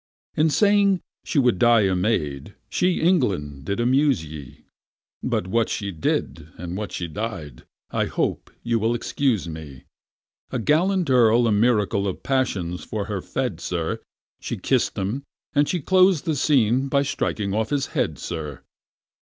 [0.35, 3.65] In saying she would die a maid, she, England!
[3.65, 4.65] did amuse ye.
[5.21, 9.83] But what she did, and what she died—I hope you will excuse me:
[10.49, 13.99] A gallant Earl a miracle of passion for her fed, sir;
[14.39, 15.21] She kiss'd him,
[15.53, 18.63] and she clos'd the scene by striking off his head, sir!